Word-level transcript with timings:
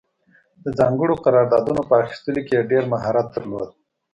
د 0.63 0.65
ځانګړو 0.79 1.15
قراردادونو 1.25 1.81
په 1.89 1.93
اخیستلو 2.03 2.41
کې 2.47 2.53
یې 2.57 2.67
ډېر 2.71 2.83
مهارت 2.93 3.27
درلود. 3.35 3.69